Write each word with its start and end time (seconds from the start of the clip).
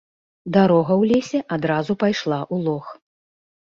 Дарога 0.55 0.93
ў 1.01 1.13
лесе 1.13 1.39
адразу 1.59 1.91
пайшла 2.07 2.39
ў 2.53 2.69
лог. 2.69 2.85